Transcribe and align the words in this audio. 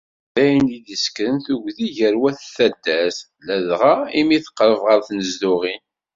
D 0.33 0.37
ayen 0.43 0.67
i 0.77 0.79
isekkren 0.95 1.37
tuggdi 1.45 1.87
gar 1.97 2.15
wat 2.21 2.39
n 2.45 2.47
taddart, 2.55 3.19
ladɣa 3.45 3.95
imi 4.19 4.37
teqreb 4.45 4.79
ɣer 4.85 4.99
tnezduɣin. 5.07 5.81